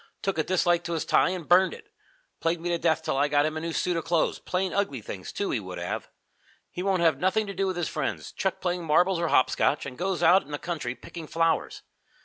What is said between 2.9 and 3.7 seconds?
till I got him a